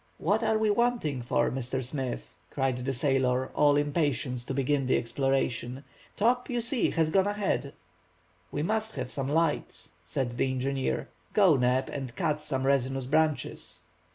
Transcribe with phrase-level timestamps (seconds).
[0.17, 1.83] "What are we waiting for, Mr.
[1.83, 5.83] Smith," cried the sailor, all impatience to begin the exploration,
[6.17, 7.73] "Top, you see, has gone ahead!"
[8.51, 11.09] "We must have some light," said the engineer.
[11.33, 13.83] "Go, Neb, and cut some resinous branches."